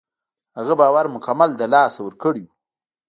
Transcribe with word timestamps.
هغه 0.57 0.73
باور 0.81 1.05
مکمل 1.15 1.49
له 1.59 1.65
لاسه 1.73 1.99
ورکړی 2.03 2.41
و. 2.45 2.49